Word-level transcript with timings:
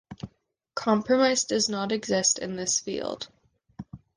Compromise 0.73 1.43
does 1.43 1.69
not 1.69 1.91
exist 1.91 2.39
in 2.39 2.55
this 2.55 2.79
field. 2.79 3.27